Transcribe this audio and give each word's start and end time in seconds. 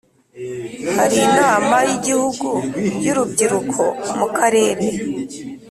Hari 0.95 1.15
Inama 1.27 1.75
y 1.87 1.91
‘Igihugu 1.97 2.49
y 3.05 3.07
‘Urubyiruko 3.11 3.83
mu 4.19 4.27
Karere. 4.37 4.85